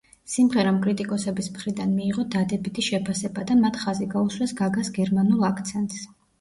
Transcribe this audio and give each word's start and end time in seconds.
სიმღერამ 0.35 0.79
კრიტიკოსების 0.85 1.49
მხრიდან 1.57 1.93
მიიღო 1.99 2.25
დადებითი 2.37 2.87
შეფასება 2.89 3.45
და 3.53 3.61
მათ 3.61 3.79
ხაზი 3.85 4.11
გაუსვევს 4.17 4.57
გაგას 4.65 4.93
გერმანულ 5.01 5.49
აქცენტს. 5.55 6.05